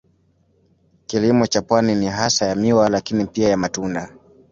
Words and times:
Kilimo 1.07 1.47
cha 1.47 1.61
pwani 1.61 1.95
ni 1.95 2.05
hasa 2.07 2.45
ya 2.45 2.55
miwa 2.55 2.89
lakini 2.89 3.25
pia 3.25 3.49
ya 3.49 3.57
matunda. 3.57 4.09